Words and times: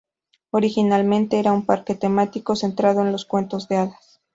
Originalmente, 0.49 1.37
era 1.37 1.51
un 1.53 1.63
parque 1.67 1.93
temático 1.93 2.55
centrado 2.55 3.01
en 3.01 3.11
los 3.11 3.23
cuentos 3.25 3.67
de 3.67 3.77
hadas. 3.77 4.19